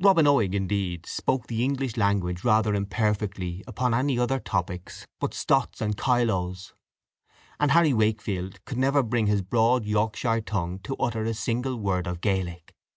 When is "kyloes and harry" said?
5.96-7.92